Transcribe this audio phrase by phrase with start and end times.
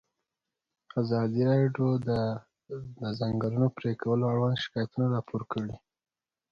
[1.01, 2.09] ازادي راډیو د
[2.99, 5.75] د ځنګلونو پرېکول اړوند شکایتونه راپور کړي.